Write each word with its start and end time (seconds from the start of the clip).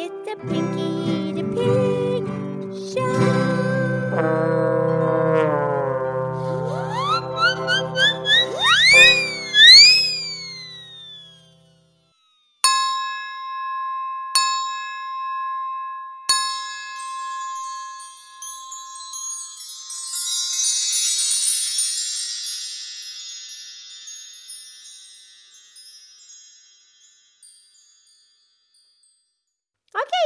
It's 0.00 0.28
a 0.30 0.36
Pinkie 0.46 1.17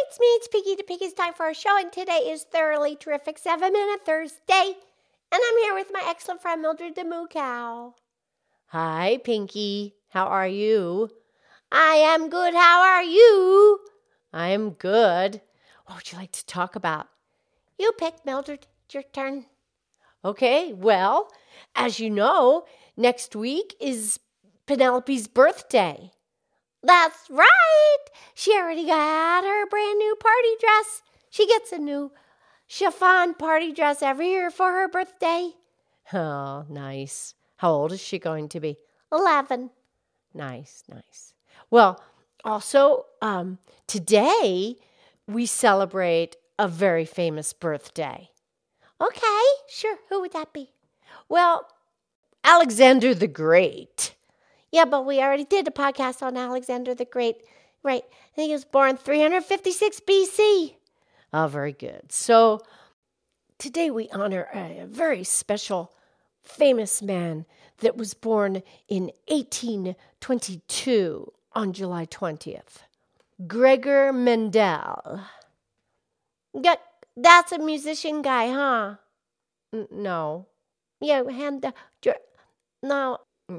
It's 0.05 0.19
me, 0.19 0.27
it's 0.27 0.48
Pinkie 0.48 0.74
the 0.74 0.83
Pig. 0.83 0.98
It's 1.01 1.15
time 1.15 1.33
for 1.33 1.45
our 1.45 1.55
show, 1.55 1.79
and 1.79 1.92
today 1.92 2.24
is 2.27 2.42
Thoroughly 2.42 2.97
Terrific 2.97 3.38
7 3.38 3.73
Minute 3.73 4.05
Thursday. 4.05 4.75
And 5.30 5.41
I'm 5.48 5.59
here 5.59 5.75
with 5.75 5.91
my 5.92 6.02
excellent 6.06 6.42
friend 6.42 6.61
Mildred 6.61 6.97
the 6.97 7.05
Moo 7.05 7.27
Cow. 7.28 7.95
Hi, 8.66 9.20
Pinkie. 9.23 9.95
How 10.09 10.27
are 10.27 10.48
you? 10.48 11.09
I 11.70 11.95
am 11.95 12.28
good. 12.28 12.52
How 12.52 12.83
are 12.83 13.02
you? 13.05 13.78
I'm 14.33 14.70
good. 14.70 15.41
What 15.87 15.97
would 15.97 16.12
you 16.12 16.19
like 16.19 16.33
to 16.33 16.47
talk 16.47 16.75
about? 16.75 17.06
You 17.78 17.92
pick, 17.92 18.27
Mildred. 18.27 18.66
It's 18.87 18.95
your 18.95 19.05
turn. 19.05 19.47
Okay, 20.25 20.73
well, 20.73 21.30
as 21.77 22.00
you 22.00 22.11
know, 22.11 22.64
next 22.97 23.37
week 23.37 23.77
is 23.80 24.19
Penelope's 24.66 25.28
birthday. 25.28 26.11
That's 26.83 27.31
right. 27.31 27.99
She 28.35 28.57
already 28.57 28.87
got 28.87 29.45
her 29.45 29.67
brand 29.67 29.99
new 29.99 30.17
party 30.17 30.49
dress. 30.61 31.03
She 31.31 31.47
gets 31.47 31.73
a 31.73 31.79
new 31.79 32.12
chiffon 32.67 33.34
party 33.34 33.73
dress 33.73 34.03
every 34.03 34.31
year 34.31 34.51
for 34.51 34.73
her 34.73 34.89
birthday. 34.89 35.53
Oh, 36.12 36.65
nice. 36.69 37.34
How 37.56 37.73
old 37.73 37.93
is 37.93 38.01
she 38.01 38.19
going 38.19 38.48
to 38.51 38.61
be? 38.61 38.77
11. 39.12 39.71
Nice, 40.34 40.83
nice. 40.89 41.34
Well, 41.71 42.03
also, 42.45 43.06
um, 43.21 43.59
today 43.87 44.77
we 45.28 45.47
celebrate 45.47 46.37
a 46.59 46.67
very 46.67 47.05
famous 47.05 47.53
birthday. 47.53 48.31
Okay, 49.01 49.45
sure. 49.69 49.99
Who 50.09 50.21
would 50.21 50.33
that 50.33 50.53
be? 50.53 50.71
Well, 51.28 51.69
Alexander 52.45 53.15
the 53.15 53.28
Great. 53.28 54.15
Yeah, 54.73 54.87
but 54.87 55.06
we 55.06 55.20
already 55.20 55.45
did 55.45 55.69
a 55.69 55.70
podcast 55.70 56.20
on 56.23 56.37
Alexander 56.37 56.95
the 56.95 57.05
Great. 57.05 57.37
Right. 57.83 58.03
I 58.05 58.34
think 58.34 58.48
he 58.48 58.55
was 58.55 58.65
born 58.65 58.97
356 58.97 60.01
BC. 60.01 60.77
Oh, 61.33 61.47
very 61.47 61.73
good. 61.73 62.11
So 62.11 62.62
today 63.59 63.91
we 63.91 64.09
honor 64.11 64.48
a 64.55 64.87
very 64.89 65.25
special, 65.25 65.93
famous 66.43 67.03
man 67.03 67.45
that 67.81 67.97
was 67.98 68.15
born 68.15 68.62
in 68.89 69.11
1822 69.28 71.33
on 71.53 71.73
July 71.75 72.06
20th. 72.06 72.78
Gregor 73.47 74.11
Mendel. 74.12 75.20
Yeah, 76.55 76.77
that's 77.17 77.53
a 77.53 77.59
musician 77.59 78.20
guy, 78.23 78.50
huh? 78.50 78.95
N- 79.73 79.89
no. 79.91 80.47
Yeah, 81.00 81.28
hand 81.31 81.62
the. 81.62 81.73
No, 82.83 83.19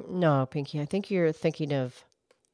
No, 0.09 0.47
Pinkie, 0.47 0.81
I 0.81 0.85
think 0.85 1.11
you're 1.11 1.31
thinking 1.31 1.71
of 1.71 2.03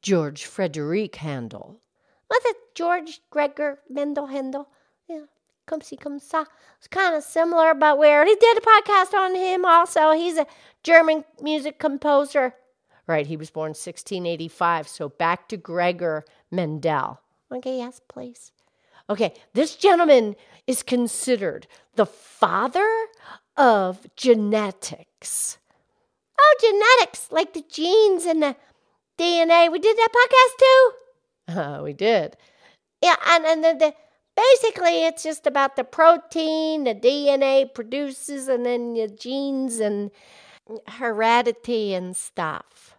George 0.02 0.44
Frederick 0.44 1.16
Handel. 1.16 1.80
Was 2.28 2.42
it? 2.44 2.56
George 2.74 3.20
Gregor 3.30 3.78
Mendel 3.88 4.26
Handel. 4.26 4.68
Yeah, 5.08 5.24
come 5.66 5.80
see, 5.80 5.96
come 5.96 6.18
saw. 6.18 6.44
It's 6.78 6.86
kind 6.86 7.14
of 7.14 7.22
similar, 7.22 7.74
but 7.74 7.98
we 7.98 8.08
already 8.08 8.36
did 8.36 8.58
a 8.58 8.60
podcast 8.60 9.14
on 9.14 9.34
him 9.34 9.64
also. 9.64 10.12
He's 10.12 10.36
a 10.36 10.46
German 10.82 11.24
music 11.40 11.78
composer. 11.78 12.54
Right, 13.06 13.26
he 13.26 13.36
was 13.36 13.50
born 13.50 13.70
1685, 13.70 14.86
so 14.86 15.08
back 15.08 15.48
to 15.48 15.56
Gregor 15.56 16.24
Mendel. 16.50 17.20
Okay, 17.50 17.78
yes, 17.78 18.00
please. 18.06 18.52
Okay, 19.08 19.34
this 19.54 19.76
gentleman 19.76 20.36
is 20.66 20.82
considered 20.82 21.66
the 21.96 22.06
father 22.06 22.88
of 23.56 24.06
genetics. 24.14 25.58
Oh, 26.42 26.54
genetics, 26.60 27.30
like 27.30 27.52
the 27.52 27.64
genes 27.68 28.24
and 28.24 28.42
the 28.42 28.56
DNA. 29.18 29.70
We 29.70 29.78
did 29.78 29.96
that 29.96 30.08
podcast 30.18 30.58
too. 30.58 30.92
Uh, 31.60 31.82
we 31.82 31.92
did. 31.92 32.36
Yeah, 33.02 33.16
and 33.26 33.44
and 33.44 33.62
then 33.64 33.78
the 33.78 33.94
basically 34.36 35.04
it's 35.04 35.22
just 35.22 35.46
about 35.46 35.76
the 35.76 35.84
protein 35.84 36.84
the 36.84 36.94
DNA 36.94 37.72
produces, 37.72 38.48
and 38.48 38.64
then 38.64 38.96
your 38.96 39.08
genes 39.08 39.80
and 39.80 40.10
heredity 40.86 41.94
and 41.94 42.16
stuff, 42.16 42.96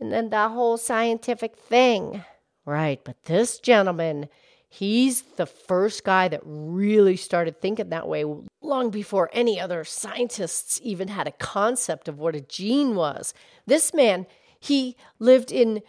and 0.00 0.12
then 0.12 0.30
the 0.30 0.48
whole 0.48 0.76
scientific 0.76 1.56
thing. 1.56 2.24
Right, 2.64 3.02
but 3.02 3.24
this 3.24 3.58
gentleman, 3.58 4.28
he's 4.72 5.20
the 5.36 5.44
first 5.44 6.02
guy 6.02 6.28
that 6.28 6.40
really 6.44 7.14
started 7.14 7.60
thinking 7.60 7.90
that 7.90 8.08
way 8.08 8.24
long 8.62 8.88
before 8.88 9.28
any 9.34 9.60
other 9.60 9.84
scientists 9.84 10.80
even 10.82 11.08
had 11.08 11.28
a 11.28 11.32
concept 11.32 12.08
of 12.08 12.18
what 12.18 12.34
a 12.34 12.40
gene 12.40 12.94
was. 12.94 13.34
This 13.66 13.92
man, 13.92 14.26
he 14.58 14.96
lived 15.18 15.52
in 15.52 15.82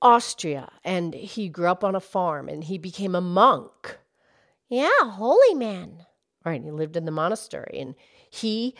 Austria 0.00 0.70
and 0.82 1.12
he 1.12 1.50
grew 1.50 1.66
up 1.66 1.84
on 1.84 1.94
a 1.94 2.00
farm 2.00 2.48
and 2.48 2.64
he 2.64 2.78
became 2.78 3.14
a 3.14 3.20
monk. 3.20 3.98
Yeah, 4.70 4.88
holy 5.02 5.54
man. 5.54 6.06
Right, 6.42 6.62
he 6.62 6.70
lived 6.70 6.96
in 6.96 7.04
the 7.04 7.10
monastery 7.10 7.78
and 7.78 7.94
he 8.30 8.74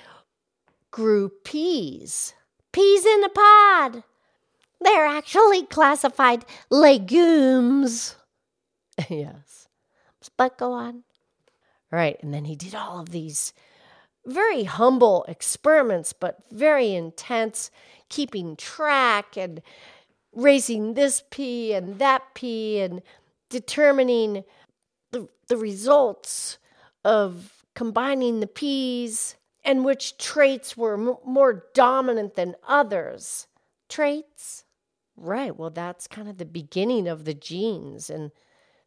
grew 0.90 1.28
peas. 1.44 2.32
Peas 2.72 3.04
in 3.04 3.24
a 3.24 3.28
pod. 3.28 4.04
They're 4.80 5.04
actually 5.04 5.66
classified 5.66 6.46
legumes. 6.70 8.16
yes. 9.08 9.68
But 10.36 10.58
go 10.58 10.72
on. 10.72 11.04
Right. 11.90 12.18
And 12.22 12.32
then 12.32 12.44
he 12.44 12.56
did 12.56 12.74
all 12.74 13.00
of 13.00 13.10
these 13.10 13.52
very 14.26 14.64
humble 14.64 15.24
experiments, 15.28 16.12
but 16.12 16.38
very 16.50 16.94
intense, 16.94 17.70
keeping 18.08 18.56
track 18.56 19.36
and 19.36 19.62
raising 20.34 20.94
this 20.94 21.22
pea 21.30 21.72
and 21.72 21.98
that 21.98 22.34
pea 22.34 22.80
and 22.80 23.02
determining 23.48 24.44
the, 25.10 25.28
the 25.48 25.56
results 25.56 26.58
of 27.04 27.64
combining 27.74 28.40
the 28.40 28.46
peas 28.46 29.36
and 29.64 29.84
which 29.84 30.18
traits 30.18 30.76
were 30.76 30.94
m- 30.94 31.16
more 31.24 31.64
dominant 31.74 32.34
than 32.34 32.54
others. 32.68 33.46
Traits. 33.88 34.64
Right. 35.16 35.56
Well, 35.56 35.70
that's 35.70 36.06
kind 36.06 36.28
of 36.28 36.38
the 36.38 36.44
beginning 36.44 37.08
of 37.08 37.24
the 37.24 37.34
genes. 37.34 38.08
And 38.08 38.30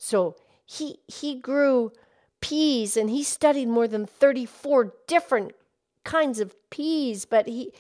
so 0.04 0.36
he 0.66 1.00
he 1.08 1.40
grew 1.40 1.94
peas 2.42 2.98
and 2.98 3.10
he 3.10 3.24
studied 3.24 3.70
more 3.70 3.88
than 3.88 4.06
34 4.06 4.94
different 5.08 5.54
kinds 6.04 6.42
of 6.42 6.56
peas, 6.70 7.24
but 7.24 7.48
he 7.48 7.72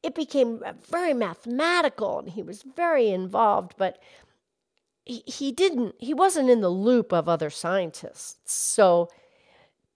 it 0.00 0.14
became 0.14 0.62
very 0.88 1.12
mathematical 1.12 2.20
and 2.20 2.30
he 2.30 2.42
was 2.42 2.62
very 2.62 3.10
involved, 3.10 3.74
but 3.76 4.00
he, 5.04 5.24
he 5.26 5.50
didn't 5.50 5.96
he 5.98 6.14
wasn't 6.14 6.48
in 6.50 6.60
the 6.60 6.68
loop 6.68 7.12
of 7.12 7.28
other 7.28 7.50
scientists. 7.50 8.52
So 8.52 9.08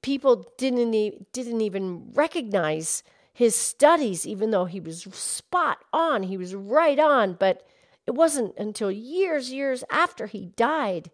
people 0.03 0.53
didn't 0.59 1.33
didn't 1.33 1.61
even 1.61 2.11
recognize 2.15 3.05
his 3.33 3.55
studies 3.55 4.27
even 4.27 4.51
though 4.51 4.65
he 4.65 4.81
was 4.81 5.03
spot 5.15 5.79
on, 5.93 6.25
he 6.25 6.37
was 6.37 6.53
right 6.53 6.99
on, 6.99 7.35
but 7.35 7.65
it 8.09 8.15
wasn't 8.17 8.57
until 8.59 8.91
years, 8.91 9.53
years 9.53 9.85
after 9.89 10.27
he 10.27 10.47
died. 10.47 11.12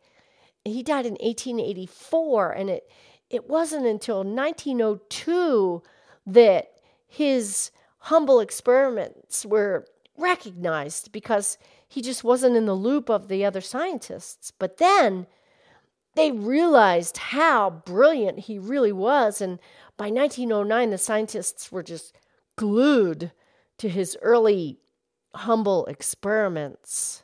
He 0.64 0.82
died 0.82 1.06
in 1.06 1.14
1884, 1.14 2.52
and 2.52 2.70
it 2.70 2.88
it 3.30 3.48
wasn't 3.48 3.86
until 3.86 4.22
1902 4.22 5.82
that 6.26 6.72
his 7.06 7.70
humble 7.98 8.40
experiments 8.40 9.46
were 9.46 9.86
recognized 10.18 11.12
because 11.12 11.56
he 11.88 12.02
just 12.02 12.22
wasn't 12.22 12.56
in 12.56 12.66
the 12.66 12.74
loop 12.74 13.08
of 13.08 13.28
the 13.28 13.44
other 13.44 13.62
scientists. 13.62 14.50
But 14.50 14.76
then 14.76 15.26
they 16.14 16.30
realized 16.30 17.16
how 17.16 17.70
brilliant 17.70 18.40
he 18.40 18.58
really 18.58 18.92
was, 18.92 19.40
and 19.40 19.58
by 19.96 20.10
1909, 20.10 20.90
the 20.90 20.98
scientists 20.98 21.72
were 21.72 21.82
just 21.82 22.14
glued 22.56 23.32
to 23.78 23.88
his 23.88 24.16
early 24.20 24.78
humble 25.34 25.86
experiments. 25.86 27.22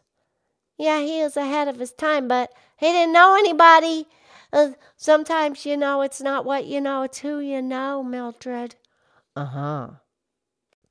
Yeah, 0.79 1.01
he 1.01 1.23
was 1.23 1.37
ahead 1.37 1.69
of 1.69 1.81
his 1.81 1.93
time, 1.93 2.29
but 2.29 2.53
he 2.77 2.87
didn't 2.87 3.13
know 3.13 3.37
anybody. 3.37 4.07
Uh, 4.53 4.71
sometimes, 4.97 5.67
you 5.67 5.77
know, 5.77 6.03
it's 6.03 6.21
not 6.21 6.45
what 6.45 6.65
you 6.65 6.81
know, 6.81 7.03
it's 7.03 7.19
who 7.19 7.41
you 7.41 7.61
know, 7.61 8.03
Mildred. 8.03 8.77
Uh 9.37 9.45
huh. 9.45 9.89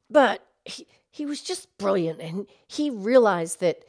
But 0.10 0.46
he, 0.66 0.86
he 1.10 1.26
was 1.26 1.42
just 1.42 1.76
brilliant, 1.78 2.20
and 2.20 2.48
he 2.68 2.90
realized 2.90 3.62
that 3.62 3.84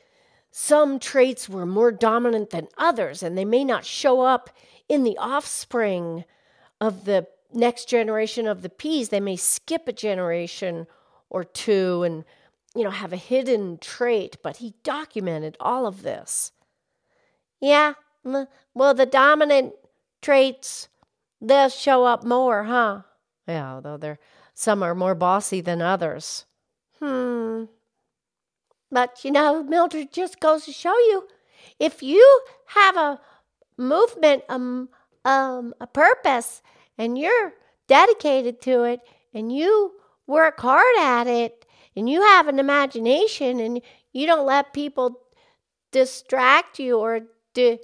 some 0.50 0.98
traits 0.98 1.48
were 1.48 1.66
more 1.66 1.92
dominant 1.92 2.50
than 2.50 2.68
others, 2.78 3.22
and 3.22 3.36
they 3.36 3.44
may 3.44 3.64
not 3.64 3.84
show 3.84 4.20
up 4.20 4.50
in 4.88 5.02
the 5.04 5.18
offspring 5.18 6.24
of 6.80 7.04
the 7.04 7.26
next 7.52 7.88
generation 7.88 8.46
of 8.46 8.62
the 8.62 8.68
peas. 8.68 9.08
They 9.08 9.20
may 9.20 9.36
skip 9.36 9.88
a 9.88 9.92
generation 9.92 10.86
or 11.28 11.44
two 11.44 12.02
and, 12.04 12.24
you 12.78 12.84
know, 12.84 12.90
have 12.90 13.12
a 13.12 13.16
hidden 13.16 13.78
trait, 13.78 14.36
but 14.42 14.58
he 14.58 14.74
documented 14.84 15.56
all 15.58 15.86
of 15.86 16.02
this. 16.02 16.52
Yeah, 17.60 17.94
well, 18.22 18.94
the 18.94 19.06
dominant 19.06 19.74
traits, 20.22 20.88
they'll 21.40 21.70
show 21.70 22.04
up 22.04 22.24
more, 22.24 22.64
huh? 22.64 23.02
Yeah, 23.48 23.74
although 23.74 23.96
they're 23.96 24.18
some 24.54 24.82
are 24.82 24.94
more 24.94 25.14
bossy 25.14 25.60
than 25.60 25.80
others. 25.80 26.44
Hmm. 27.00 27.64
But 28.90 29.24
you 29.24 29.30
know, 29.30 29.62
Mildred 29.62 30.12
just 30.12 30.40
goes 30.40 30.64
to 30.64 30.72
show 30.72 30.96
you 30.96 31.26
if 31.78 32.02
you 32.02 32.40
have 32.66 32.96
a 32.96 33.20
movement, 33.76 34.44
um, 34.48 34.88
um, 35.24 35.74
a 35.80 35.86
purpose, 35.86 36.62
and 36.96 37.18
you're 37.18 37.52
dedicated 37.86 38.60
to 38.62 38.84
it, 38.84 39.00
and 39.34 39.52
you 39.52 39.92
work 40.26 40.60
hard 40.60 40.96
at 41.00 41.26
it, 41.26 41.57
and 41.98 42.08
you 42.08 42.22
have 42.22 42.48
an 42.48 42.58
imagination, 42.58 43.60
and 43.60 43.80
you 44.12 44.26
don't 44.26 44.46
let 44.46 44.72
people 44.72 45.20
distract 45.90 46.78
you 46.78 46.98
or 46.98 47.20
de- 47.54 47.80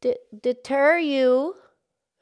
de- 0.00 0.16
deter 0.40 0.98
you. 0.98 1.54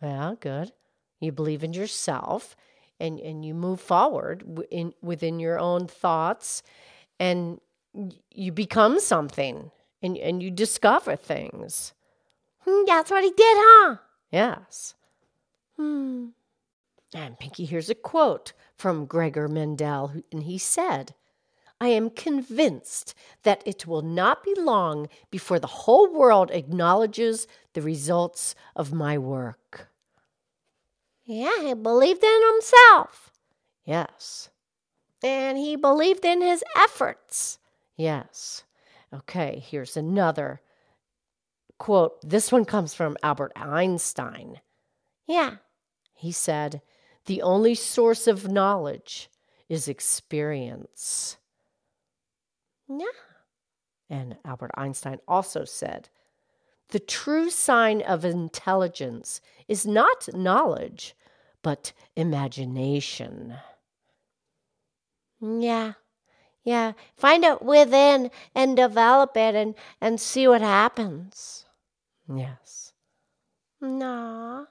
Yeah, 0.03 0.35
good. 0.41 0.73
You 1.21 1.33
believe 1.33 1.63
in 1.63 1.73
yourself 1.73 2.57
and 3.01 3.19
and 3.19 3.45
you 3.45 3.55
move 3.55 3.81
forward 3.81 4.45
in 4.71 4.93
within 5.03 5.41
your 5.41 5.59
own 5.59 5.87
thoughts 5.87 6.63
and 7.19 7.61
you 8.31 8.53
become 8.53 9.01
something 9.01 9.71
and 10.03 10.17
and 10.19 10.43
you 10.43 10.51
discover 10.51 11.17
things 11.17 11.95
hmm, 12.61 12.85
that's 12.87 13.11
what 13.11 13.25
he 13.25 13.31
did 13.31 13.57
huh 13.59 13.97
yes 14.31 14.95
hmm 15.77 16.27
and 17.15 17.39
pinkie 17.39 17.65
here's 17.65 17.91
a 17.91 17.95
quote 17.95 18.53
from 18.81 19.05
gregor 19.05 19.47
mendel 19.47 20.13
and 20.33 20.45
he 20.45 20.57
said 20.57 21.15
I 21.81 21.89
am 21.89 22.11
convinced 22.11 23.15
that 23.43 23.63
it 23.65 23.87
will 23.87 24.03
not 24.03 24.43
be 24.43 24.55
long 24.55 25.09
before 25.31 25.59
the 25.59 25.67
whole 25.67 26.13
world 26.13 26.51
acknowledges 26.51 27.47
the 27.73 27.81
results 27.81 28.55
of 28.77 28.93
my 28.93 29.17
work. 29.17 29.89
Yeah, 31.25 31.63
he 31.63 31.73
believed 31.75 32.23
in 32.23 32.41
himself. 32.53 33.31
Yes. 33.85 34.51
And 35.23 35.57
he 35.57 35.77
believed 35.77 36.25
in 36.25 36.43
his 36.43 36.63
efforts. 36.77 37.59
Yes. 37.97 38.65
Okay, 39.15 39.63
here's 39.67 39.97
another 39.97 40.61
quote. 41.79 42.21
This 42.23 42.53
one 42.53 42.67
comes 42.67 42.93
from 42.93 43.17
Albert 43.23 43.53
Einstein. 43.57 44.61
Yeah. 45.27 45.57
He 46.15 46.33
said, 46.33 46.83
The 47.27 47.43
only 47.43 47.75
source 47.75 48.27
of 48.27 48.51
knowledge 48.51 49.31
is 49.69 49.89
experience. 49.89 51.37
Yeah. 52.89 53.07
And 54.09 54.37
Albert 54.45 54.73
Einstein 54.75 55.19
also 55.29 55.65
said, 55.65 56.09
The 56.89 56.99
true 56.99 57.51
sign 57.51 58.03
of 58.03 58.25
intelligence 58.25 59.41
is 59.69 59.87
not 59.87 60.29
knowledge, 60.35 61.15
but 61.63 61.93
imagination. 62.17 63.55
Yeah. 65.41 65.93
Yeah. 66.65 66.93
Find 67.17 67.45
it 67.45 67.63
within 67.63 68.31
and 68.55 68.77
develop 68.77 69.37
it 69.37 69.55
and, 69.55 69.75
and 70.01 70.21
see 70.21 70.49
what 70.49 70.61
happens. 70.61 71.65
Yes. 72.29 72.93
No. 73.81 74.67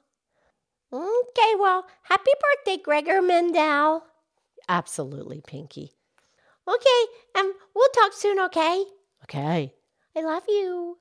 Okay, 1.30 1.54
well, 1.60 1.86
happy 2.04 2.31
birthday, 2.42 2.81
Gregor 2.81 3.22
Mendel. 3.22 4.04
Absolutely, 4.68 5.42
Pinkie. 5.46 5.92
Okay, 6.68 7.02
and 7.36 7.48
um, 7.48 7.54
we'll 7.76 7.90
talk 7.90 8.14
soon, 8.14 8.40
okay? 8.40 8.84
Okay. 9.24 9.74
I 10.16 10.22
love 10.22 10.44
you. 10.48 10.98